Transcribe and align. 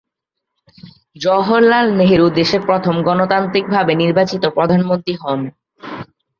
জওহরলাল 1.15 1.87
নেহেরু 1.97 2.27
দেশের 2.39 2.61
প্রথম 2.65 2.95
গণতান্ত্রিকভাবে 3.07 3.93
নির্বাচিত 4.01 4.43
প্রধানমন্ত্রী 4.57 5.13
হন। 5.21 5.39